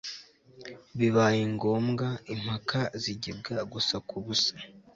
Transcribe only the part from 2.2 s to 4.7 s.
impaka zigibwa gusa kubusa